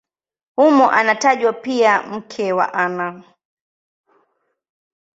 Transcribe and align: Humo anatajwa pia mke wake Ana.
Humo 0.55 0.91
anatajwa 0.91 1.53
pia 1.53 2.03
mke 2.03 2.53
wake 2.53 2.71
Ana. 2.73 3.23